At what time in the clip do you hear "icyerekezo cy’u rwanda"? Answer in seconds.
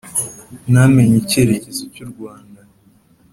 1.23-2.61